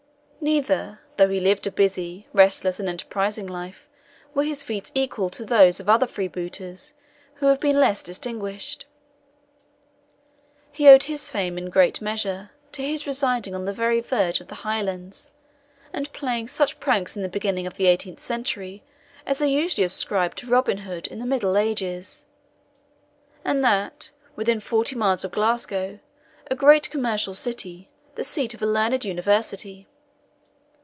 [0.43, 3.87] Neither, though he lived a busy, restless, and enterprising life,
[4.33, 6.95] were his feats equal to those of other freebooters,
[7.35, 8.87] who have been less distinguished.
[10.71, 14.41] He owed his fame in a great measure to his residing on the very verge
[14.41, 15.29] of the Highlands,
[15.93, 18.81] and playing such pranks in the beginning of the 18th century,
[19.27, 22.25] as are usually ascribed to Robin Hood in the middle ages,
[23.45, 25.99] and that within forty miles of Glasgow,
[26.49, 29.87] a great commercial city, the seat of a learned university.